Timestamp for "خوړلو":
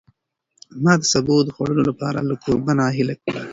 1.55-1.83